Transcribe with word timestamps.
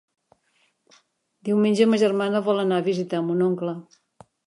Diumenge 1.51 1.89
ma 1.91 2.01
germana 2.07 2.43
vol 2.51 2.65
anar 2.65 2.83
a 2.83 2.89
visitar 2.91 3.25
mon 3.31 3.49
oncle. 3.53 3.81